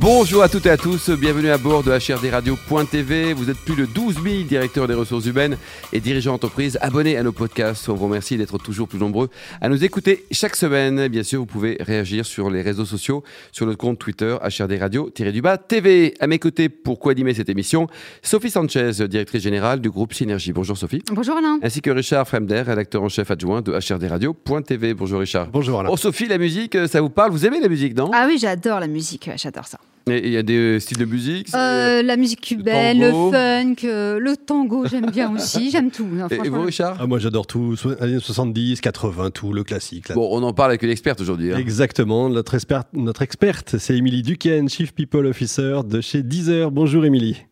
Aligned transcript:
Bonjour 0.00 0.42
à 0.42 0.48
toutes 0.48 0.64
et 0.64 0.70
à 0.70 0.78
tous, 0.78 1.10
bienvenue 1.10 1.50
à 1.50 1.58
bord 1.58 1.82
de 1.82 1.90
HRDRadio.tv. 1.90 3.34
Vous 3.34 3.50
êtes 3.50 3.58
plus 3.58 3.76
de 3.76 3.84
12 3.84 4.14
000 4.14 4.44
directeurs 4.44 4.88
des 4.88 4.94
ressources 4.94 5.26
humaines 5.26 5.58
et 5.92 6.00
dirigeants 6.00 6.32
d'entreprise 6.32 6.78
abonnés 6.80 7.18
à 7.18 7.22
nos 7.22 7.32
podcasts. 7.32 7.86
On 7.90 7.94
vous 7.96 8.06
remercie 8.06 8.38
d'être 8.38 8.56
toujours 8.56 8.88
plus 8.88 8.98
nombreux 8.98 9.28
à 9.60 9.68
nous 9.68 9.84
écouter 9.84 10.24
chaque 10.30 10.56
semaine. 10.56 11.08
Bien 11.08 11.22
sûr, 11.22 11.40
vous 11.40 11.46
pouvez 11.46 11.76
réagir 11.80 12.24
sur 12.24 12.48
les 12.48 12.62
réseaux 12.62 12.86
sociaux, 12.86 13.22
sur 13.52 13.66
notre 13.66 13.76
compte 13.76 13.98
Twitter 13.98 14.38
HRDRadio-du-bas 14.42 15.58
TV. 15.58 16.14
À 16.18 16.26
mes 16.26 16.38
côtés, 16.38 16.70
pour 16.70 16.98
co-animer 16.98 17.34
cette 17.34 17.50
émission, 17.50 17.86
Sophie 18.22 18.50
Sanchez, 18.50 19.06
directrice 19.06 19.42
générale 19.42 19.82
du 19.82 19.90
groupe 19.90 20.14
Synergie. 20.14 20.54
Bonjour 20.54 20.78
Sophie. 20.78 21.02
Bonjour 21.12 21.36
Alain. 21.36 21.58
Ainsi 21.62 21.82
que 21.82 21.90
Richard 21.90 22.26
Fremder, 22.26 22.62
rédacteur 22.62 23.02
en 23.02 23.10
chef 23.10 23.30
adjoint 23.30 23.60
de 23.60 23.72
HRDRadio.tv. 23.72 24.94
Bonjour 24.94 25.20
Richard. 25.20 25.48
Bonjour 25.48 25.80
Alain. 25.80 25.90
Oh 25.92 25.98
Sophie, 25.98 26.26
la 26.26 26.38
musique, 26.38 26.78
ça 26.88 27.02
vous 27.02 27.10
parle? 27.10 27.32
Vous 27.32 27.44
aimez 27.44 27.60
la 27.60 27.68
musique, 27.68 27.94
non? 27.94 28.10
Ah 28.14 28.24
oui, 28.26 28.38
j'adore 28.40 28.80
la 28.80 28.86
musique, 28.86 29.28
j'adore 29.36 29.66
ça. 29.66 29.78
Et 30.08 30.26
il 30.26 30.32
y 30.32 30.36
a 30.36 30.42
des 30.42 30.80
styles 30.80 30.98
de 30.98 31.04
musique 31.04 31.48
euh, 31.54 32.02
La 32.02 32.16
musique 32.16 32.40
cubaine, 32.40 33.00
le, 33.00 33.10
funk, 33.10 33.84
euh, 33.84 34.18
le 34.18 34.36
tango, 34.36 34.86
j'aime 34.86 35.10
bien 35.10 35.32
aussi, 35.34 35.70
j'aime 35.70 35.90
tout. 35.90 36.06
Non, 36.06 36.28
et, 36.28 36.48
vous, 36.48 36.62
Richard 36.62 36.96
ah, 37.00 37.06
Moi, 37.06 37.18
j'adore 37.18 37.46
tout, 37.46 37.74
années 38.00 38.18
70, 38.18 38.80
80, 38.80 39.30
tout, 39.30 39.52
le 39.52 39.62
classique. 39.62 40.08
Là. 40.08 40.14
Bon, 40.14 40.28
on 40.30 40.42
en 40.42 40.52
parle 40.52 40.70
avec 40.70 40.82
une 40.82 40.90
experte 40.90 41.20
aujourd'hui. 41.20 41.52
Hein. 41.52 41.58
Exactement, 41.58 42.28
notre, 42.28 42.54
experte, 42.54 42.88
notre 42.94 43.22
experte, 43.22 43.76
c'est 43.78 43.96
Émilie 43.96 44.22
Duquesne, 44.22 44.68
Chief 44.68 44.94
People 44.94 45.26
Officer 45.26 45.80
de 45.84 46.00
chez 46.00 46.22
Deezer. 46.22 46.70
Bonjour 46.70 47.04
Émilie. 47.04 47.44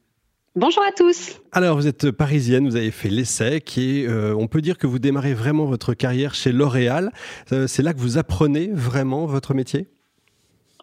Bonjour 0.57 0.83
à 0.83 0.91
tous. 0.91 1.41
Alors, 1.53 1.77
vous 1.77 1.87
êtes 1.87 2.11
parisienne, 2.11 2.69
vous 2.69 2.75
avez 2.75 2.91
fait 2.91 3.11
l'ESSEC 3.11 3.79
et 3.79 4.07
euh, 4.09 4.35
on 4.37 4.49
peut 4.49 4.61
dire 4.61 4.77
que 4.77 4.89
vous 4.89 4.99
démarrez 4.99 5.35
vraiment 5.35 5.67
votre 5.67 5.95
carrière 5.95 6.35
chez 6.35 6.51
L'Oréal. 6.51 7.13
c'est 7.67 7.83
là 7.83 7.93
que 7.93 7.99
vous 8.01 8.19
apprenez 8.19 8.71
vraiment 8.73 9.27
votre 9.27 9.55
métier? 9.55 9.87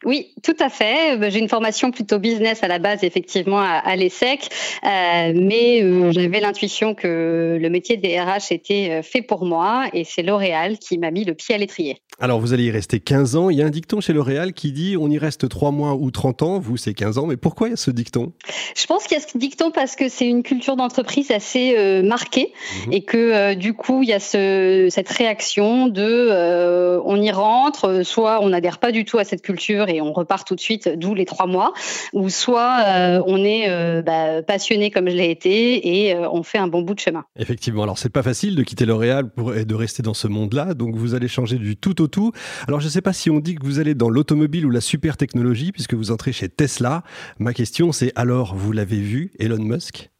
Oui, 0.06 0.34
tout 0.44 0.56
à 0.59 0.70
fait. 0.70 1.17
Euh, 1.17 1.30
j'ai 1.31 1.39
une 1.39 1.50
formation 1.50 1.89
plutôt 1.89 2.20
business 2.20 2.64
à 2.64 2.67
la 2.67 2.78
base, 2.78 3.03
effectivement, 3.03 3.59
à, 3.59 3.95
l'ESSEC, 3.95 4.50
euh, 4.84 5.34
mais 5.36 5.81
euh, 5.81 6.12
j'avais 6.12 6.39
l'intuition 6.39 6.94
que 6.94 7.58
le 7.59 7.70
métier 7.70 7.97
des 7.97 8.20
RH 8.20 8.52
était 8.52 9.02
fait 9.02 9.23
pour 9.23 9.45
moi 9.45 9.86
et 9.94 10.03
c'est 10.03 10.22
L'Oréal 10.22 10.78
qui 10.78 11.00
m'a 11.00 11.09
mis 11.09 11.25
le 11.25 11.34
pied 11.34 11.56
à 11.56 11.58
l'étrier. 11.58 11.97
Alors, 12.20 12.39
vous 12.39 12.53
allez 12.53 12.66
y 12.66 12.72
rester 12.72 13.00
15 13.00 13.36
ans. 13.36 13.50
Il 13.50 13.58
y 13.58 13.64
a 13.64 13.66
un 13.66 13.72
dicton 13.72 14.00
chez 14.00 14.14
L'Oréal 14.14 14.53
qui 14.53 14.72
dit 14.72 14.95
on 14.97 15.09
y 15.09 15.17
reste 15.17 15.50
3 15.50 15.72
mois 15.72 15.95
ou 15.95 16.12
30 16.12 16.44
ans. 16.44 16.59
Vous, 16.59 16.78
c'est 16.78 16.94
15 16.94 17.17
ans. 17.17 17.25
Mais 17.25 17.36
pourquoi 17.36 17.67
il 17.67 17.72
y 17.72 17.73
a 17.73 17.78
ce 17.78 17.92
dicton? 17.92 18.31
Je 18.75 18.86
pense 18.86 19.06
qu'il 19.06 19.17
y 19.17 19.22
a 19.22 19.23
ce 19.23 19.38
dicton 19.38 19.72
parce 19.72 19.95
que 19.95 20.08
c'est 20.08 20.28
une 20.28 20.44
culture 20.44 20.75
d'entreprise 20.75 21.31
assez 21.31 22.02
marquée 22.03 22.53
mhm. 22.86 22.94
et 22.94 23.03
que 23.03 23.53
du 23.56 23.73
coup, 23.73 24.03
il 24.03 24.09
y 24.09 24.14
a 24.14 24.19
ce, 24.19 24.88
cette 24.92 25.09
réaction 25.09 25.88
de 25.88 27.02
on 27.03 27.22
y 27.22 27.31
rentre, 27.31 28.03
soit 28.03 28.40
on 28.42 28.50
n'adhère 28.50 28.78
pas 28.78 28.92
du 28.92 29.03
tout 29.03 29.17
à 29.17 29.23
cette 29.23 29.42
culture 29.42 29.90
et 29.90 29.94
on 30.01 30.13
repart 30.13 30.47
tout 30.47 30.55
de 30.55 30.61
suite, 30.61 30.89
d'où 30.97 31.13
les 31.13 31.25
trois 31.25 31.47
mois, 31.47 31.73
ou 32.13 32.29
soit 32.29 32.83
euh, 32.85 33.23
on 33.25 33.43
est 33.43 33.69
euh, 33.69 34.01
bah, 34.01 34.41
passionné 34.43 34.91
comme 34.91 35.09
je 35.09 35.15
l'ai 35.15 35.31
été 35.31 36.05
et 36.05 36.15
euh, 36.15 36.29
on 36.31 36.43
fait 36.43 36.57
un 36.57 36.67
bon 36.67 36.81
bout 36.81 36.93
de 36.93 36.99
chemin. 36.99 37.25
Effectivement, 37.38 37.83
alors 37.83 37.97
c'est 37.97 38.09
pas 38.09 38.23
facile 38.23 38.55
de 38.55 38.63
quitter 38.63 38.85
L'Oréal 38.85 39.29
et 39.55 39.66
de 39.66 39.75
rester 39.75 40.03
dans 40.03 40.13
ce 40.13 40.27
monde-là, 40.27 40.73
donc 40.73 40.95
vous 40.95 41.16
allez 41.16 41.27
changer 41.27 41.57
du 41.57 41.77
tout 41.77 42.01
au 42.01 42.07
tout. 42.07 42.31
Alors 42.67 42.79
je 42.79 42.85
ne 42.85 42.91
sais 42.91 43.01
pas 43.01 43.13
si 43.13 43.29
on 43.29 43.39
dit 43.39 43.55
que 43.55 43.66
vous 43.66 43.79
allez 43.79 43.95
dans 43.95 44.09
l'automobile 44.09 44.66
ou 44.66 44.69
la 44.69 44.81
super 44.81 45.17
technologie, 45.17 45.71
puisque 45.71 45.93
vous 45.93 46.11
entrez 46.11 46.31
chez 46.31 46.49
Tesla. 46.49 47.03
Ma 47.39 47.53
question 47.53 47.91
c'est 47.91 48.11
alors, 48.16 48.55
vous 48.55 48.71
l'avez 48.71 48.99
vu, 48.99 49.31
Elon 49.39 49.63
Musk? 49.63 50.11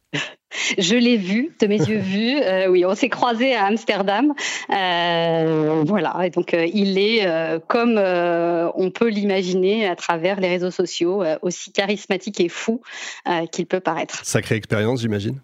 Je 0.78 0.94
l'ai 0.94 1.16
vu, 1.16 1.54
de 1.60 1.66
mes 1.66 1.78
yeux 1.78 1.98
vus. 1.98 2.36
Euh, 2.42 2.68
oui, 2.68 2.84
on 2.84 2.94
s'est 2.94 3.08
croisés 3.08 3.54
à 3.54 3.66
Amsterdam. 3.66 4.32
Euh, 4.70 5.82
voilà, 5.86 6.20
et 6.24 6.30
donc 6.30 6.54
euh, 6.54 6.66
il 6.72 6.98
est 6.98 7.26
comme 7.68 7.98
on 7.98 8.90
peut 8.90 9.08
l'imaginer 9.08 9.86
à 9.86 9.96
travers 9.96 10.40
les 10.40 10.48
réseaux 10.48 10.70
sociaux, 10.70 11.24
aussi 11.42 11.72
charismatique 11.72 12.40
et 12.40 12.48
fou 12.48 12.80
qu'il 13.52 13.66
peut 13.66 13.80
paraître. 13.80 14.24
Sacrée 14.24 14.56
expérience, 14.56 15.00
j'imagine? 15.00 15.40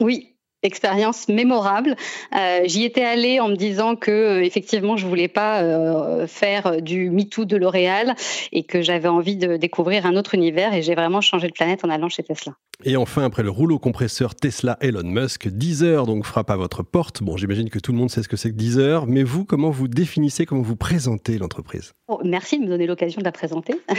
Oui, 0.00 0.34
expérience 0.62 1.28
mémorable. 1.28 1.96
Euh, 2.36 2.60
J'y 2.64 2.84
étais 2.84 3.04
allée 3.04 3.40
en 3.40 3.48
me 3.48 3.56
disant 3.56 3.94
que 3.94 4.10
euh, 4.10 4.44
effectivement 4.44 4.96
je 4.96 5.06
voulais 5.06 5.28
pas 5.28 5.62
euh, 5.62 6.26
faire 6.26 6.82
du 6.82 7.10
MeToo 7.10 7.44
de 7.44 7.56
L'Oréal 7.56 8.14
et 8.52 8.64
que 8.64 8.82
j'avais 8.82 9.08
envie 9.08 9.36
de 9.36 9.56
découvrir 9.56 10.06
un 10.06 10.16
autre 10.16 10.34
univers 10.34 10.74
et 10.74 10.82
j'ai 10.82 10.94
vraiment 10.94 11.20
changé 11.20 11.46
de 11.46 11.52
planète 11.52 11.84
en 11.84 11.90
allant 11.90 12.08
chez 12.08 12.22
Tesla. 12.22 12.54
Et 12.84 12.96
enfin, 12.96 13.24
après 13.24 13.42
le 13.42 13.50
rouleau 13.50 13.78
compresseur 13.78 14.34
Tesla 14.36 14.76
Elon 14.80 15.02
Musk, 15.04 15.48
Deezer 15.48 16.06
donc 16.06 16.24
frappe 16.24 16.50
à 16.50 16.56
votre 16.56 16.82
porte. 16.82 17.22
Bon, 17.22 17.36
j'imagine 17.36 17.70
que 17.70 17.78
tout 17.78 17.92
le 17.92 17.98
monde 17.98 18.10
sait 18.10 18.22
ce 18.22 18.28
que 18.28 18.36
c'est 18.36 18.50
que 18.50 18.56
Deezer, 18.56 19.06
mais 19.06 19.24
vous, 19.24 19.44
comment 19.44 19.70
vous 19.70 19.88
définissez, 19.88 20.46
comment 20.46 20.62
vous 20.62 20.76
présentez 20.76 21.38
l'entreprise? 21.38 21.92
Oh, 22.06 22.20
Merci 22.24 22.58
de 22.58 22.64
me 22.64 22.68
donner 22.68 22.86
l'occasion 22.86 23.18
de 23.18 23.24
la 23.24 23.32
présenter. 23.32 23.74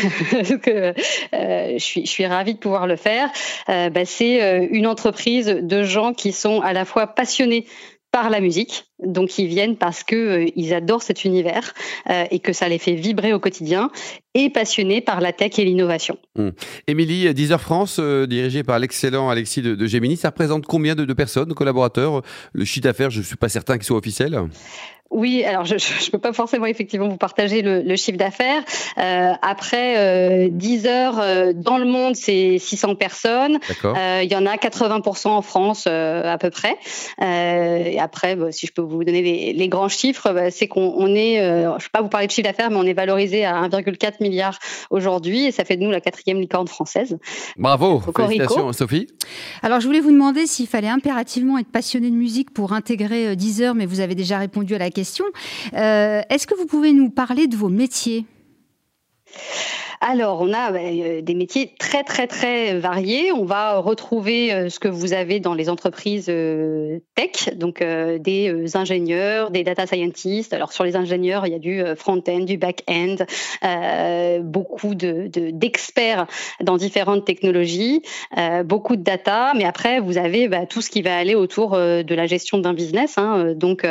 euh, 0.68 0.94
je, 1.34 1.78
suis, 1.78 2.06
je 2.06 2.10
suis 2.10 2.26
ravie 2.26 2.54
de 2.54 2.60
pouvoir 2.60 2.88
le 2.88 2.96
faire. 2.96 3.30
Bah, 3.68 4.06
c'est 4.06 4.68
une 4.72 4.88
entreprise 4.88 5.48
de 5.48 5.84
gens 5.84 6.14
qui 6.14 6.32
sont 6.32 6.49
à 6.62 6.74
la 6.74 6.86
fois 6.86 7.08
passionnés 7.08 7.66
par 8.12 8.30
la 8.32 8.40
musique, 8.40 8.86
donc 9.06 9.38
ils 9.38 9.48
viennent 9.48 9.78
parce 9.78 10.04
que 10.04 10.16
euh, 10.16 10.46
ils 10.56 10.74
adorent 10.74 11.04
cet 11.04 11.26
univers 11.26 11.74
euh, 12.10 12.26
et 12.32 12.40
que 12.40 12.54
ça 12.54 12.68
les 12.68 12.80
fait 12.80 12.96
vibrer 12.96 13.34
au 13.34 13.40
quotidien, 13.40 13.92
et 14.34 14.50
passionnés 14.50 15.02
par 15.02 15.22
la 15.22 15.32
tech 15.32 15.60
et 15.60 15.64
l'innovation. 15.66 16.18
Hum. 16.38 16.52
Émilie, 16.88 17.32
France, 17.60 17.98
euh, 18.00 18.26
dirigée 18.26 18.64
par 18.64 18.80
l'excellent 18.80 19.30
Alexis 19.30 19.62
de, 19.62 19.86
Gemini, 19.86 20.18
ça 20.18 20.30
représente 20.30 20.66
combien 20.66 20.96
de, 20.96 21.06
de 21.06 21.14
personnes, 21.14 21.50
de 21.50 21.54
collaborateurs? 21.54 22.24
Le 22.54 22.66
chiffre 22.66 22.84
d'affaires, 22.86 23.12
je 23.12 23.20
ne 23.20 23.24
suis 23.24 23.36
pas 23.36 23.50
certain 23.50 23.78
qu'il 23.78 23.86
soit 23.86 23.98
officiel. 23.98 24.40
Oui, 25.12 25.44
alors 25.44 25.66
je 25.66 25.74
ne 25.76 26.12
peux 26.12 26.20
pas 26.20 26.34
forcément 26.34 26.68
effectivement 26.68 27.08
vous 27.08 27.18
partager 27.18 27.64
le, 27.64 27.96
chiffre 27.96 28.18
d'affaires. 28.18 28.62
Euh, 29.00 29.34
après 29.42 29.98
euh, 29.98 30.50
10 30.52 30.86
heures 30.86 31.20
euh, 31.20 31.52
dans 31.56 31.80
le 31.80 31.86
monde, 31.86 32.16
c'est 32.16 32.58
600 32.60 32.96
personnes. 32.96 33.60
Euh, 33.84 34.22
il 34.24 34.32
y 34.32 34.36
en 34.36 34.46
a 34.46 34.56
80% 34.56 35.30
en 35.30 35.42
France 35.42 35.88
à 35.88 36.38
peu 36.38 36.52
près. 36.52 36.78
et 37.20 38.00
après, 38.00 38.36
bah, 38.36 38.52
si 38.52 38.68
je 38.68 38.72
peux 38.72 38.84
vous 38.84 39.04
donner 39.04 39.54
les, 39.54 39.68
grands 39.68 39.90
chiffres, 39.90 40.32
bah, 40.32 40.52
c'est 40.52 40.68
qu'on 40.68 41.08
est, 41.16 41.38
je 41.38 41.68
ne 41.68 41.74
vais 41.74 41.90
pas 41.92 42.02
vous 42.02 42.10
parler 42.10 42.28
de 42.28 42.32
chiffre 42.32 42.48
d'affaires, 42.48 42.70
mais 42.70 42.78
on 42.78 42.86
est 42.86 42.94
valorisé 42.94 43.46
à 43.46 43.68
1,4 43.68 44.22
milliard 44.22 44.60
aujourd'hui 44.92 45.46
et 45.46 45.52
ça 45.52 45.66
fait 45.66 45.78
de 45.78 45.84
nous 45.84 45.92
la 45.92 46.02
quatrième 46.02 46.40
licorne 46.40 46.68
française. 46.68 47.18
Bravo, 47.58 48.00
félicitations 48.16 48.72
Sophie. 48.74 49.08
Alors 49.64 49.80
je 49.80 49.88
voulais 49.88 50.02
vous 50.02 50.12
demander 50.12 50.46
s'il 50.46 50.68
fallait 50.68 50.88
impérativement 50.88 51.58
être 51.58 51.72
passionné 51.72 52.12
de 52.12 52.16
musique 52.16 52.52
pour 52.52 52.74
intégrer 52.74 53.36
10 53.36 53.62
heures, 53.64 53.76
mais 53.76 53.88
vous 53.88 54.02
avez 54.02 54.16
déjà 54.16 54.38
répondu 54.38 54.76
à 54.76 54.78
la 54.78 54.92
question 54.92 54.99
euh, 55.74 56.22
est-ce 56.30 56.48
que 56.48 56.56
vous 56.56 56.66
pouvez 56.66 56.94
nous 56.94 57.10
parler 57.10 57.48
de 57.48 57.56
vos 57.56 57.70
métiers? 57.70 58.26
Alors, 60.02 60.40
on 60.42 60.54
a 60.54 60.72
euh, 60.72 61.22
des 61.22 61.34
métiers 61.34 61.76
très, 61.78 62.06
très, 62.06 62.26
très 62.26 62.80
variés. 62.80 63.34
On 63.34 63.44
va 63.44 63.80
retrouver 63.80 64.54
euh, 64.54 64.70
ce 64.70 64.80
que 64.80 64.88
vous 64.88 65.12
avez 65.12 65.42
dans 65.42 65.54
les 65.54 65.70
entreprises 65.70 66.28
euh, 66.30 67.00
tech, 67.16 67.54
donc 67.56 67.84
des 67.84 68.78
ingénieurs, 68.78 69.52
des 69.52 69.66
data 69.66 69.86
scientists. 69.88 70.54
Alors, 70.54 70.72
sur 70.72 70.86
les 70.86 70.96
ingénieurs, 70.96 71.46
il 71.48 71.52
y 71.52 71.56
a 71.56 71.60
du 71.60 71.84
front-end, 71.98 72.40
du 72.40 72.58
back-end, 72.58 73.18
beaucoup 74.42 74.96
d'experts 74.96 76.28
de, 76.60 76.66
dans 76.66 76.78
différentes 76.78 77.26
technologies, 77.26 78.02
beaucoup 78.66 78.96
de 78.96 79.04
data. 79.04 79.54
Mais 79.56 79.66
après, 79.66 80.00
vous 80.00 80.18
avez 80.18 80.48
bah, 80.48 80.66
tout 80.66 80.82
ce 80.82 80.90
qui 80.90 81.02
va 81.02 81.18
aller 81.18 81.36
autour 81.36 81.72
de 81.72 82.16
la 82.16 82.26
gestion 82.26 82.58
d'un 82.58 82.74
business, 82.74 83.18
hein, 83.18 83.54
donc 83.56 83.86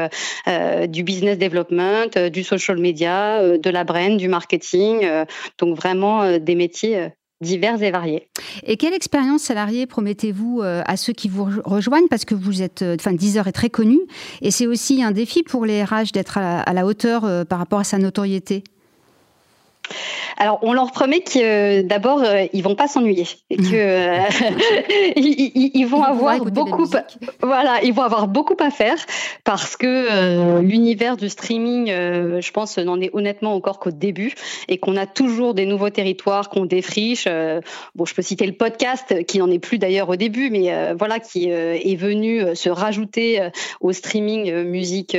du 0.89 1.03
business 1.03 1.39
development, 1.39 2.19
du 2.31 2.43
social 2.45 2.79
media, 2.79 3.59
de 3.59 3.71
la 3.71 3.85
brand, 3.85 4.17
du 4.17 4.29
marketing. 4.29 5.07
donc, 5.59 5.77
vraiment, 5.77 5.98
euh, 6.05 6.39
des 6.39 6.55
métiers 6.55 6.99
euh, 6.99 7.09
divers 7.41 7.83
et 7.83 7.91
variés. 7.91 8.29
Et 8.65 8.77
quelle 8.77 8.95
expérience 8.95 9.43
salariée 9.43 9.87
promettez-vous 9.87 10.61
euh, 10.63 10.83
à 10.87 10.97
ceux 10.97 11.13
qui 11.13 11.29
vous 11.29 11.49
rejoignent? 11.65 12.09
Parce 12.09 12.25
que 12.25 12.35
vous 12.35 12.63
êtes, 12.63 12.83
enfin, 12.83 13.13
Deezer 13.13 13.47
est 13.47 13.53
très 13.53 13.71
connu 13.71 13.99
et 14.43 14.51
c'est 14.51 14.67
aussi 14.67 15.03
un 15.03 15.11
défi 15.11 15.43
pour 15.43 15.65
les 15.67 15.85
RH 15.85 16.13
d'être 16.13 16.39
à, 16.39 16.73
la 16.73 16.87
hauteur 16.87 17.47
par 17.47 17.59
rapport 17.59 17.81
à 17.81 17.85
sa 17.85 17.99
notoriété. 17.99 18.65
Alors, 20.37 20.59
on 20.63 20.73
leur 20.73 20.93
promet 20.93 21.21
que 21.21 21.39
euh, 21.39 21.83
d'abord, 21.83 22.23
euh, 22.23 22.47
ils 22.53 22.63
vont 22.63 22.75
pas 22.75 22.89
s'ennuyer 22.89 23.25
que 23.51 23.57
euh, 23.75 24.23
ils, 25.17 25.87
vont 25.87 26.03
avoir 26.03 26.45
beaucoup, 26.45 26.87
voilà, 27.41 27.81
ils 27.83 27.93
vont 27.93 28.03
avoir 28.03 28.29
beaucoup 28.29 28.57
à 28.61 28.71
faire 28.71 28.97
parce 29.45 29.77
que 29.77 30.61
l'univers 30.61 31.17
du 31.17 31.29
streaming, 31.29 31.87
je 31.89 32.51
pense, 32.51 32.79
n'en 32.79 33.01
est 33.01 33.11
honnêtement 33.13 33.55
encore 33.55 33.79
qu'au 33.79 33.91
début 33.91 34.35
et 34.69 34.79
qu'on 34.79 34.97
a 34.97 35.07
toujours 35.07 35.55
des 35.55 35.67
nouveaux 35.67 35.91
territoires 35.91 36.51
qu'on 36.51 36.67
défriche. 36.67 37.27
bon, 37.95 38.05
je 38.05 38.15
peux 38.15 38.23
citer 38.23 38.47
le 38.47 38.53
podcast 38.53 39.25
qui 39.25 39.39
n'en 39.39 39.51
est 39.51 39.59
plus 39.59 39.79
d'ailleurs 39.79 40.09
au 40.09 40.17
début, 40.17 40.51
mais 40.51 40.93
voilà, 40.95 41.21
qui 41.21 41.49
est 41.49 41.97
venu 41.99 42.55
se 42.55 42.69
rajouter 42.69 43.49
au 43.81 43.93
streaming 43.93 44.65
musique 44.65 45.17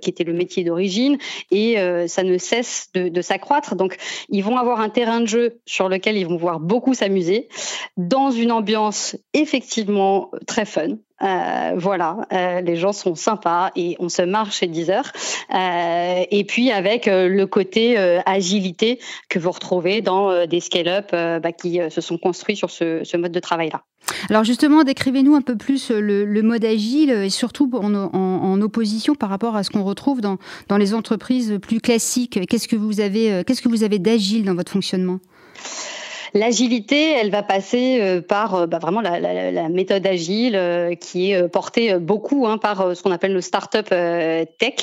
qui 0.00 0.10
était 0.10 0.24
le 0.24 0.32
métier 0.32 0.64
d'origine 0.64 1.18
et 1.50 1.76
ça 2.06 2.22
ne 2.22 2.38
cesse 2.38 2.88
de, 2.94 3.08
de 3.08 3.20
s'accroître. 3.20 3.76
Donc, 3.76 3.96
ils 4.32 4.42
vont 4.42 4.56
avoir 4.56 4.80
un 4.80 4.88
terrain 4.88 5.20
de 5.20 5.26
jeu 5.26 5.60
sur 5.66 5.88
lequel 5.88 6.16
ils 6.16 6.26
vont 6.26 6.36
pouvoir 6.36 6.58
beaucoup 6.58 6.94
s'amuser, 6.94 7.48
dans 7.96 8.30
une 8.30 8.50
ambiance 8.50 9.16
effectivement 9.34 10.30
très 10.46 10.64
fun, 10.64 10.96
voilà, 11.76 12.26
les 12.64 12.74
gens 12.74 12.92
sont 12.92 13.14
sympas 13.14 13.70
et 13.76 13.94
on 14.00 14.08
se 14.08 14.22
marche 14.22 14.58
chez 14.58 14.66
Deezer. 14.66 15.12
et 15.52 16.44
puis 16.48 16.72
avec 16.72 17.06
le 17.06 17.44
côté 17.44 17.96
agilité 18.26 18.98
que 19.28 19.38
vous 19.38 19.52
retrouvez 19.52 20.00
dans 20.00 20.46
des 20.46 20.60
scale-up 20.60 21.10
bah, 21.12 21.52
qui 21.52 21.80
se 21.90 22.00
sont 22.00 22.18
construits 22.18 22.56
sur 22.56 22.70
ce 22.70 23.16
mode 23.16 23.32
de 23.32 23.40
travail-là. 23.40 23.84
Alors 24.30 24.44
justement, 24.44 24.84
décrivez-nous 24.84 25.34
un 25.34 25.40
peu 25.40 25.56
plus 25.56 25.90
euh, 25.90 26.00
le, 26.00 26.42
mode 26.42 26.64
agile 26.64 27.10
et 27.10 27.30
surtout 27.30 27.70
en, 27.74 28.60
opposition 28.60 29.14
par 29.14 29.28
rapport 29.28 29.56
à 29.56 29.62
ce 29.62 29.70
qu'on 29.70 29.82
retrouve 29.82 30.20
dans, 30.20 30.38
dans 30.68 30.76
les 30.76 30.94
entreprises 30.94 31.58
plus 31.60 31.80
classiques. 31.80 32.40
Qu'est-ce 32.48 32.68
que 32.68 32.76
vous 32.76 33.00
avez, 33.00 33.32
euh, 33.32 33.42
qu'est-ce 33.44 33.62
que 33.62 33.68
vous 33.68 33.82
avez 33.82 33.98
d'agile 33.98 34.44
dans 34.44 34.54
votre 34.54 34.70
fonctionnement? 34.70 35.18
L'agilité, 36.34 37.10
elle 37.10 37.30
va 37.30 37.42
passer 37.42 37.98
euh, 38.00 38.22
par 38.22 38.54
euh, 38.54 38.66
bah, 38.66 38.78
vraiment 38.78 39.02
la, 39.02 39.20
la, 39.20 39.50
la, 39.50 39.68
méthode 39.68 40.06
agile 40.06 40.56
euh, 40.56 40.94
qui 40.94 41.32
est 41.32 41.48
portée 41.48 41.98
beaucoup 41.98 42.46
hein, 42.46 42.56
par 42.56 42.96
ce 42.96 43.02
qu'on 43.02 43.10
appelle 43.10 43.34
le 43.34 43.42
startup 43.42 43.88
tech, 43.88 44.74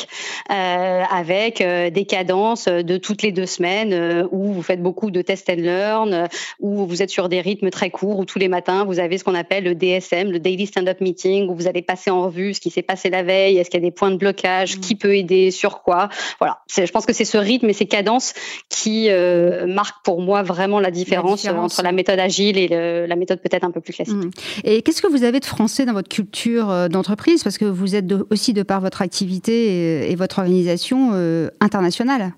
euh, 0.51 1.03
avec 1.11 1.59
des 1.59 2.05
cadences 2.05 2.67
de 2.67 2.97
toutes 2.97 3.23
les 3.23 3.31
deux 3.31 3.45
semaines 3.45 4.27
où 4.31 4.53
vous 4.53 4.61
faites 4.61 4.81
beaucoup 4.81 5.11
de 5.11 5.21
test 5.21 5.49
and 5.49 5.55
learn, 5.57 6.27
où 6.59 6.85
vous 6.85 7.01
êtes 7.01 7.09
sur 7.09 7.29
des 7.29 7.41
rythmes 7.41 7.69
très 7.69 7.89
courts, 7.89 8.19
où 8.19 8.25
tous 8.25 8.39
les 8.39 8.47
matins 8.47 8.83
vous 8.83 8.99
avez 8.99 9.17
ce 9.17 9.23
qu'on 9.23 9.35
appelle 9.35 9.63
le 9.63 9.75
DSM, 9.75 10.31
le 10.31 10.39
Daily 10.39 10.67
Stand-up 10.67 11.01
Meeting, 11.01 11.49
où 11.49 11.55
vous 11.55 11.67
allez 11.67 11.81
passer 11.81 12.11
en 12.11 12.23
revue 12.23 12.53
ce 12.53 12.61
qui 12.61 12.69
s'est 12.69 12.81
passé 12.81 13.09
la 13.09 13.23
veille, 13.23 13.57
est-ce 13.57 13.69
qu'il 13.69 13.79
y 13.79 13.83
a 13.83 13.87
des 13.87 13.95
points 13.95 14.11
de 14.11 14.17
blocage, 14.17 14.77
mmh. 14.77 14.79
qui 14.81 14.95
peut 14.95 15.15
aider, 15.15 15.51
sur 15.51 15.81
quoi. 15.81 16.09
Voilà, 16.39 16.59
je 16.75 16.91
pense 16.91 17.05
que 17.05 17.13
c'est 17.13 17.25
ce 17.25 17.37
rythme 17.37 17.69
et 17.69 17.73
ces 17.73 17.87
cadences 17.87 18.33
qui 18.69 19.09
marquent 19.67 20.03
pour 20.03 20.21
moi 20.21 20.43
vraiment 20.43 20.79
la 20.79 20.91
différence 20.91 21.38
entre 21.47 21.81
la 21.81 21.91
méthode 21.91 22.19
agile 22.19 22.57
et 22.57 22.67
la 22.67 23.15
méthode 23.15 23.39
peut-être 23.39 23.63
un 23.63 23.71
peu 23.71 23.81
plus 23.81 23.93
classique. 23.93 24.15
Mmh. 24.15 24.31
Et 24.63 24.81
qu'est-ce 24.81 25.01
que 25.01 25.07
vous 25.07 25.23
avez 25.23 25.39
de 25.39 25.45
français 25.45 25.85
dans 25.85 25.93
votre 25.93 26.09
culture 26.09 26.69
euh, 26.69 26.87
d'entreprise? 26.87 27.43
Parce 27.43 27.57
que 27.57 27.65
vous 27.65 27.95
êtes 27.95 28.11
aussi, 28.29 28.53
de 28.53 28.63
par 28.63 28.81
votre 28.81 29.01
activité 29.01 30.11
et, 30.11 30.15
votre 30.15 30.39
organisation, 30.39 31.11
euh, 31.13 31.49
internationale. 31.59 32.33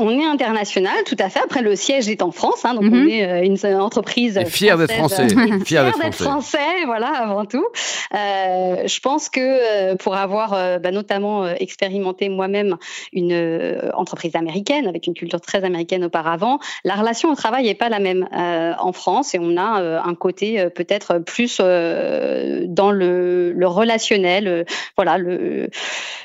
On 0.00 0.10
est 0.10 0.24
international, 0.24 0.94
tout 1.04 1.16
à 1.18 1.28
fait. 1.28 1.40
Après, 1.40 1.62
le 1.62 1.74
siège 1.74 2.08
est 2.08 2.22
en 2.22 2.30
France, 2.30 2.64
hein, 2.64 2.74
donc 2.74 2.84
on 2.84 2.96
mhm. 2.96 3.08
est 3.08 3.24
euh, 3.24 3.42
une 3.42 3.74
entreprise 3.74 4.40
fière 4.46 4.78
d'être 4.78 4.94
français. 4.94 5.26
fière 5.64 5.84
d'être 5.84 6.14
français. 6.14 6.84
voilà, 6.86 7.08
avant 7.08 7.44
tout. 7.44 7.66
Euh, 8.14 8.86
je 8.86 9.00
pense 9.00 9.28
que 9.28 9.40
euh, 9.40 9.96
pour 9.96 10.16
avoir 10.16 10.50
bah, 10.80 10.90
notamment 10.90 11.46
expérimenté 11.48 12.28
moi-même 12.28 12.76
une 13.12 13.80
entreprise 13.94 14.36
américaine 14.36 14.86
avec 14.86 15.06
une 15.06 15.14
culture 15.14 15.40
très 15.40 15.64
américaine 15.64 16.04
auparavant, 16.04 16.58
la 16.84 16.94
relation 16.94 17.30
au 17.30 17.34
travail 17.34 17.64
n'est 17.64 17.74
pas 17.74 17.88
la 17.88 17.98
même 17.98 18.28
en 18.32 18.92
France 18.92 19.34
et 19.34 19.38
on 19.40 19.56
a 19.56 20.02
un 20.04 20.14
côté 20.14 20.68
peut-être 20.74 21.18
plus 21.18 21.58
dans 21.58 22.90
le, 22.90 23.52
le 23.52 23.66
relationnel, 23.66 24.64
voilà, 24.96 25.18
le 25.18 25.68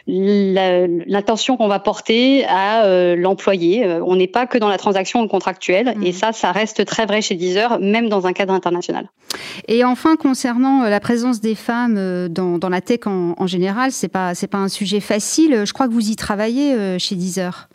l'intention 0.05 1.55
qu'on 1.55 1.69
va 1.69 1.79
porter 1.79 2.45
à 2.45 3.15
l'employé 3.15 3.62
euh, 3.83 4.03
on 4.05 4.15
n'est 4.15 4.27
pas 4.27 4.45
que 4.47 4.57
dans 4.57 4.69
la 4.69 4.77
transaction 4.77 5.27
contractuelle. 5.27 5.95
Et 6.01 6.09
mm. 6.09 6.13
ça, 6.13 6.31
ça 6.33 6.51
reste 6.51 6.85
très 6.85 7.05
vrai 7.05 7.21
chez 7.21 7.35
Deezer, 7.35 7.79
même 7.79 8.09
dans 8.09 8.27
un 8.27 8.33
cadre 8.33 8.53
international. 8.53 9.09
Et 9.67 9.83
enfin, 9.83 10.15
concernant 10.15 10.83
euh, 10.83 10.89
la 10.89 10.99
présence 10.99 11.41
des 11.41 11.55
femmes 11.55 11.95
euh, 11.97 12.27
dans, 12.27 12.69
la 12.69 12.81
tech 12.81 13.01
en, 13.05 13.47
général, 13.47 13.91
c'est 13.91 14.07
pas 14.07 14.35
c'est 14.35 14.47
pas 14.47 14.57
un 14.57 14.67
sujet 14.67 14.99
facile. 14.99 15.63
Je 15.65 15.73
crois 15.73 15.87
que 15.87 15.93
vous 15.93 16.09
y 16.09 16.15
travaillez 16.15 16.97
chez 16.99 17.15
Deezer. 17.15 17.67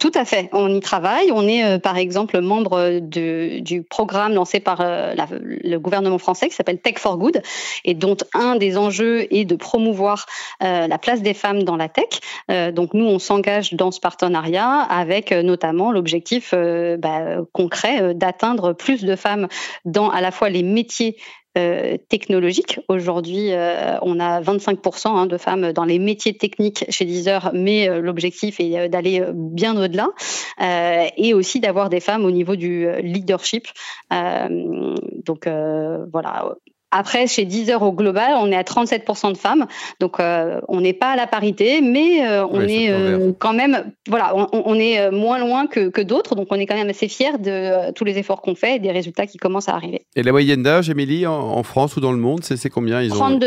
Tout 0.00 0.10
à 0.14 0.24
fait. 0.24 0.48
On 0.52 0.74
y 0.74 0.80
travaille. 0.80 1.30
On 1.30 1.46
est, 1.46 1.64
euh, 1.64 1.78
par 1.78 1.96
exemple, 1.96 2.40
membre 2.40 2.98
du 2.98 3.82
programme 3.88 4.34
lancé 4.34 4.58
par 4.58 4.80
euh, 4.80 5.14
le 5.38 5.76
gouvernement 5.78 6.18
français 6.18 6.48
qui 6.48 6.56
s'appelle 6.56 6.80
Tech 6.80 6.98
for 6.98 7.16
Good 7.18 7.40
et 7.84 7.94
dont 7.94 8.16
un 8.34 8.56
des 8.56 8.76
enjeux 8.76 9.32
est 9.32 9.44
de 9.44 9.54
promouvoir 9.54 10.26
euh, 10.64 10.88
la 10.88 10.98
place 10.98 11.22
des 11.22 11.34
femmes 11.34 11.62
dans 11.62 11.76
la 11.76 11.88
tech. 11.88 12.74
donc, 12.74 12.94
nous, 12.94 13.04
on 13.04 13.20
s'engage 13.20 13.74
dans 13.74 13.92
ce 13.92 14.00
partenariat 14.00 14.80
avec 14.80 15.30
notamment 15.30 15.92
l'objectif 15.92 16.52
bah, 16.52 17.42
concret 17.52 18.14
d'atteindre 18.14 18.72
plus 18.72 19.04
de 19.04 19.14
femmes 19.14 19.46
dans 19.84 20.10
à 20.10 20.20
la 20.20 20.30
fois 20.30 20.48
les 20.48 20.62
métiers 20.62 21.16
euh, 21.56 21.96
technologique. 22.08 22.80
Aujourd'hui, 22.88 23.52
euh, 23.52 23.98
on 24.02 24.20
a 24.20 24.40
25% 24.42 25.08
hein, 25.08 25.26
de 25.26 25.38
femmes 25.38 25.72
dans 25.72 25.84
les 25.84 25.98
métiers 25.98 26.36
techniques 26.36 26.84
chez 26.90 27.04
Deezer, 27.04 27.50
mais 27.54 27.88
euh, 27.88 28.00
l'objectif 28.00 28.60
est 28.60 28.88
d'aller 28.88 29.22
bien 29.32 29.76
au-delà 29.80 30.08
et 31.16 31.34
aussi 31.34 31.60
d'avoir 31.60 31.88
des 31.88 32.00
femmes 32.00 32.24
au 32.24 32.30
niveau 32.30 32.56
du 32.56 32.88
leadership. 33.00 33.68
donc 34.10 35.48
voilà, 36.12 36.54
après, 36.90 37.26
chez 37.26 37.44
Deezer 37.44 37.82
au 37.82 37.92
global, 37.92 38.32
on 38.38 38.50
est 38.50 38.56
à 38.56 38.62
37% 38.62 39.32
de 39.32 39.36
femmes, 39.36 39.66
donc 40.00 40.20
euh, 40.20 40.60
on 40.68 40.80
n'est 40.80 40.92
pas 40.92 41.10
à 41.10 41.16
la 41.16 41.26
parité, 41.26 41.80
mais 41.80 42.26
euh, 42.26 42.46
on 42.46 42.60
est 42.60 42.90
euh, 42.90 43.32
quand 43.38 43.52
même, 43.52 43.92
voilà, 44.08 44.34
on, 44.52 44.74
est 44.74 45.10
moins 45.10 45.38
loin 45.38 45.66
que, 45.66 45.88
que 45.88 46.00
d'autres, 46.00 46.36
donc 46.36 46.48
on 46.50 46.56
est 46.56 46.66
quand 46.66 46.76
même 46.76 46.88
assez 46.88 47.08
fiers 47.08 47.38
de 47.38 47.92
tous 47.92 48.04
les 48.04 48.18
efforts 48.18 48.40
qu'on 48.40 48.54
fait 48.54 48.76
et 48.76 48.78
des 48.78 48.92
résultats 48.92 49.26
qui 49.26 49.36
commencent 49.36 49.68
à 49.68 49.74
arriver. 49.74 50.02
Et 50.14 50.22
la 50.22 50.32
moyenne 50.32 50.62
d'âge, 50.62 50.88
Émilie, 50.88 51.26
en, 51.26 51.62
France 51.64 51.96
ou 51.96 52.00
dans 52.00 52.12
le 52.12 52.18
monde, 52.18 52.44
c'est 52.44 52.70
combien? 52.70 53.02
Ils 53.02 53.12
ont 53.12 53.38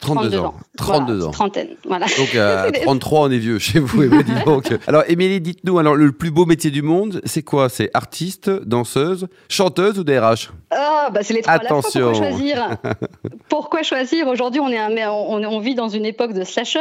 32. 0.00 0.30
32, 0.30 0.38
ans. 0.38 0.54
32 0.76 1.24
ans. 1.26 1.30
Trentaine, 1.30 1.68
voilà. 1.86 2.06
Donc 2.18 2.34
à 2.36 2.70
33, 2.72 3.20
on 3.20 3.30
est 3.30 3.38
vieux 3.38 3.58
chez 3.58 3.78
vous. 3.78 4.08
donc. 4.46 4.72
Alors 4.86 5.04
Émilie, 5.08 5.40
dites-nous, 5.40 5.78
alors 5.78 5.94
le 5.94 6.12
plus 6.12 6.30
beau 6.30 6.46
métier 6.46 6.70
du 6.70 6.82
monde, 6.82 7.20
c'est 7.24 7.42
quoi? 7.42 7.68
C'est 7.68 7.90
artiste, 7.92 8.50
danseuse, 8.50 9.28
chanteuse 9.48 9.98
ou 9.98 10.04
DRH 10.04 10.52
Ah, 10.70 11.10
bah 11.12 11.20
c'est 11.22 11.34
les 11.34 11.42
trois 11.42 11.54
Attention. 11.54 12.12
Pourquoi 12.12 12.30
choisir 12.30 12.76
Pourquoi 13.48 13.82
choisir? 13.82 14.26
Aujourd'hui, 14.28 14.60
on, 14.60 14.68
est 14.68 15.06
on, 15.06 15.34
on, 15.34 15.60
vit 15.60 15.74
dans 15.74 15.88
une 15.88 16.06
époque 16.06 16.32
de 16.32 16.44
slasher 16.44 16.80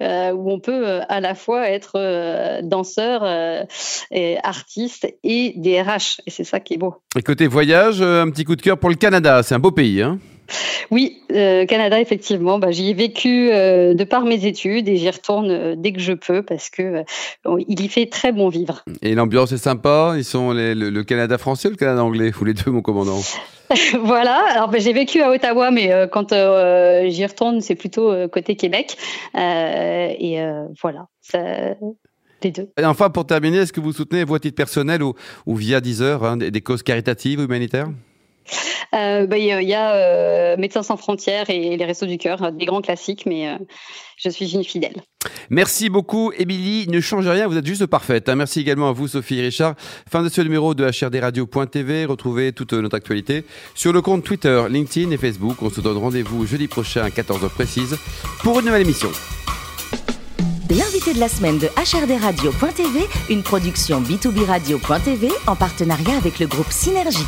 euh, 0.00 0.30
où 0.32 0.52
on 0.52 0.60
peut 0.60 0.86
euh, 0.86 1.00
à 1.08 1.20
la 1.20 1.34
fois 1.34 1.68
être 1.68 1.94
euh, 1.96 2.60
danseur, 2.62 3.24
et 4.10 4.38
artiste 4.44 5.08
et 5.24 5.54
DRH. 5.56 6.20
Et 6.26 6.30
c'est 6.30 6.44
ça 6.44 6.60
qui 6.60 6.74
est 6.74 6.78
beau. 6.78 6.96
Et 7.16 7.22
côté 7.22 7.46
voyage, 7.46 8.00
un 8.00 8.30
petit 8.30 8.44
coup 8.44 8.54
de 8.54 8.62
cœur 8.62 8.78
pour 8.78 8.90
le 8.90 8.96
Canada. 8.96 9.42
C'est 9.42 9.54
un 9.54 9.58
beau 9.58 9.72
pays, 9.72 10.02
hein 10.02 10.18
oui, 10.90 11.22
euh, 11.32 11.66
Canada, 11.66 12.00
effectivement, 12.00 12.58
bah, 12.58 12.70
j'y 12.70 12.90
ai 12.90 12.94
vécu 12.94 13.50
euh, 13.50 13.94
de 13.94 14.04
par 14.04 14.24
mes 14.24 14.46
études 14.46 14.88
et 14.88 14.96
j'y 14.96 15.10
retourne 15.10 15.50
euh, 15.50 15.74
dès 15.76 15.92
que 15.92 16.00
je 16.00 16.12
peux 16.12 16.42
parce 16.42 16.70
que 16.70 17.04
il 17.68 17.80
y 17.80 17.88
fait 17.88 18.06
très 18.06 18.32
bon 18.32 18.48
vivre. 18.48 18.84
Et 19.02 19.14
l'ambiance 19.14 19.52
est 19.52 19.58
sympa. 19.58 20.14
Ils 20.16 20.24
sont 20.24 20.52
le, 20.52 21.02
Canada 21.02 21.38
français 21.38 21.68
ou 21.68 21.72
le 21.72 21.76
Canada 21.76 22.02
anglais 22.02 22.30
Vous 22.30 22.44
les 22.44 22.54
deux, 22.54 22.70
mon 22.70 22.82
commandant? 22.82 23.20
voilà. 24.02 24.44
Alors 24.50 24.68
bah, 24.68 24.78
j'ai 24.78 24.92
vécu 24.92 25.20
à 25.22 25.30
Ottawa, 25.30 25.70
mais 25.70 25.90
quand 26.12 26.30
j'y 26.30 27.26
retourne, 27.26 27.60
c'est 27.60 27.74
plutôt 27.74 28.12
côté 28.28 28.56
Québec. 28.56 28.96
et 29.34 30.38
voilà. 30.82 31.08
les 32.42 32.50
deux. 32.50 32.68
Et 32.78 32.84
enfin, 32.84 33.10
pour 33.10 33.26
terminer, 33.26 33.58
est-ce 33.58 33.72
que 33.72 33.80
vous 33.80 33.92
soutenez, 33.92 34.24
vos 34.24 34.38
titres 34.38 34.56
personnels 34.56 35.02
ou, 35.02 35.14
ou 35.46 35.56
via 35.56 35.80
Deezer, 35.80 36.22
hein, 36.24 36.36
des, 36.36 36.50
des 36.50 36.60
causes 36.60 36.82
caritatives 36.82 37.40
ou 37.40 37.44
humanitaires? 37.44 37.88
Euh, 38.94 39.26
bah, 39.26 39.38
il 39.38 39.46
y 39.46 39.74
a 39.74 39.94
euh, 39.94 40.56
Médecins 40.56 40.82
sans 40.82 40.96
frontières 40.96 41.50
et 41.50 41.76
les 41.76 41.84
Restos 41.84 42.06
du 42.06 42.18
Cœur, 42.18 42.52
des 42.52 42.66
grands 42.66 42.80
classiques, 42.80 43.26
mais 43.26 43.48
euh, 43.48 43.56
je 44.16 44.28
suis 44.28 44.54
une 44.54 44.64
fidèle. 44.64 45.02
Merci 45.50 45.88
beaucoup, 45.88 46.32
Émilie. 46.36 46.86
Ne 46.88 47.00
changez 47.00 47.30
rien, 47.30 47.46
vous 47.46 47.56
êtes 47.56 47.66
juste 47.66 47.86
parfaite. 47.86 48.28
Hein. 48.28 48.36
Merci 48.36 48.60
également 48.60 48.88
à 48.88 48.92
vous, 48.92 49.08
Sophie 49.08 49.38
et 49.38 49.42
Richard. 49.42 49.74
Fin 50.10 50.22
de 50.22 50.28
ce 50.28 50.40
numéro 50.40 50.74
de 50.74 50.84
HRDRadio.tv. 50.84 52.04
Retrouvez 52.04 52.52
toute 52.52 52.72
notre 52.72 52.96
actualité 52.96 53.44
sur 53.74 53.92
le 53.92 54.02
compte 54.02 54.24
Twitter, 54.24 54.64
LinkedIn 54.68 55.10
et 55.10 55.16
Facebook. 55.16 55.62
On 55.62 55.70
se 55.70 55.80
donne 55.80 55.98
rendez-vous 55.98 56.46
jeudi 56.46 56.68
prochain 56.68 57.02
à 57.04 57.08
14h 57.08 57.48
précise 57.48 57.96
pour 58.42 58.60
une 58.60 58.66
nouvelle 58.66 58.82
émission. 58.82 59.10
L'invité 60.70 61.14
de 61.14 61.20
la 61.20 61.28
semaine 61.28 61.58
de 61.58 61.68
HRDRadio.tv, 61.76 63.06
une 63.30 63.42
production 63.42 64.00
B2B 64.00 64.44
Radio.tv 64.44 65.28
en 65.46 65.56
partenariat 65.56 66.16
avec 66.16 66.40
le 66.40 66.46
groupe 66.46 66.70
Synergie. 66.70 67.26